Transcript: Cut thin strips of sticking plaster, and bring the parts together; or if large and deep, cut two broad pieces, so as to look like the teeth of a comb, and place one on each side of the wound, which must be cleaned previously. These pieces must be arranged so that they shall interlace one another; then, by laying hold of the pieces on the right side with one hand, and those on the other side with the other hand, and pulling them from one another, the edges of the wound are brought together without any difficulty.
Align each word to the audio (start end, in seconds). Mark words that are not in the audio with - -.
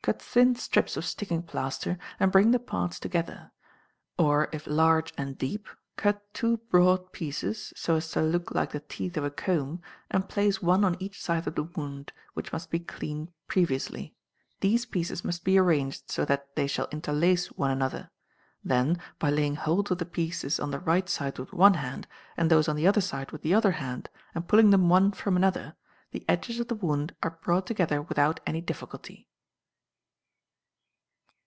Cut 0.00 0.22
thin 0.22 0.54
strips 0.54 0.96
of 0.96 1.04
sticking 1.04 1.42
plaster, 1.42 1.98
and 2.18 2.32
bring 2.32 2.50
the 2.50 2.58
parts 2.58 2.98
together; 2.98 3.50
or 4.16 4.48
if 4.52 4.66
large 4.66 5.12
and 5.18 5.36
deep, 5.36 5.68
cut 5.96 6.32
two 6.32 6.56
broad 6.70 7.12
pieces, 7.12 7.74
so 7.76 7.96
as 7.96 8.10
to 8.12 8.22
look 8.22 8.54
like 8.54 8.72
the 8.72 8.80
teeth 8.80 9.18
of 9.18 9.24
a 9.24 9.30
comb, 9.30 9.82
and 10.10 10.26
place 10.26 10.62
one 10.62 10.82
on 10.82 10.96
each 10.98 11.20
side 11.22 11.46
of 11.46 11.56
the 11.56 11.62
wound, 11.64 12.14
which 12.32 12.52
must 12.54 12.70
be 12.70 12.78
cleaned 12.80 13.30
previously. 13.48 14.14
These 14.60 14.86
pieces 14.86 15.26
must 15.26 15.44
be 15.44 15.58
arranged 15.58 16.10
so 16.10 16.24
that 16.24 16.56
they 16.56 16.66
shall 16.66 16.88
interlace 16.90 17.48
one 17.52 17.70
another; 17.70 18.08
then, 18.64 18.98
by 19.18 19.28
laying 19.28 19.56
hold 19.56 19.92
of 19.92 19.98
the 19.98 20.06
pieces 20.06 20.58
on 20.58 20.70
the 20.70 20.80
right 20.80 21.06
side 21.10 21.38
with 21.38 21.52
one 21.52 21.74
hand, 21.74 22.06
and 22.34 22.50
those 22.50 22.66
on 22.66 22.76
the 22.76 22.86
other 22.86 23.02
side 23.02 23.30
with 23.30 23.42
the 23.42 23.52
other 23.52 23.72
hand, 23.72 24.08
and 24.34 24.48
pulling 24.48 24.70
them 24.70 24.88
from 25.12 25.34
one 25.34 25.42
another, 25.44 25.76
the 26.12 26.24
edges 26.30 26.58
of 26.60 26.68
the 26.68 26.74
wound 26.74 27.14
are 27.22 27.38
brought 27.42 27.66
together 27.66 28.00
without 28.00 28.40
any 28.46 28.62
difficulty. 28.62 29.26